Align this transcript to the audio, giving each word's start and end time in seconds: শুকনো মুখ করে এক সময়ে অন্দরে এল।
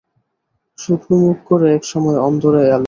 শুকনো 0.79 1.15
মুখ 1.23 1.37
করে 1.49 1.67
এক 1.77 1.83
সময়ে 1.91 2.19
অন্দরে 2.27 2.61
এল। 2.65 2.79